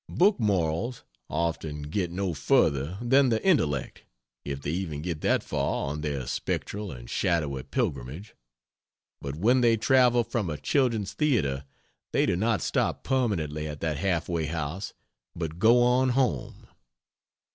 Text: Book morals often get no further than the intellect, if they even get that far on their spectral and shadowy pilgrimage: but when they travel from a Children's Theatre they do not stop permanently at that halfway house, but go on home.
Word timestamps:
Book 0.09 0.39
morals 0.39 1.03
often 1.29 1.83
get 1.83 2.09
no 2.09 2.33
further 2.33 2.97
than 3.03 3.29
the 3.29 3.45
intellect, 3.45 4.03
if 4.43 4.59
they 4.59 4.71
even 4.71 5.03
get 5.03 5.21
that 5.21 5.43
far 5.43 5.91
on 5.91 6.01
their 6.01 6.25
spectral 6.25 6.91
and 6.91 7.07
shadowy 7.07 7.61
pilgrimage: 7.61 8.33
but 9.21 9.35
when 9.35 9.61
they 9.61 9.77
travel 9.77 10.23
from 10.23 10.49
a 10.49 10.57
Children's 10.57 11.13
Theatre 11.13 11.65
they 12.13 12.25
do 12.25 12.35
not 12.35 12.63
stop 12.63 13.03
permanently 13.03 13.67
at 13.67 13.79
that 13.81 13.97
halfway 13.97 14.47
house, 14.47 14.95
but 15.35 15.59
go 15.59 15.83
on 15.83 16.09
home. 16.09 16.65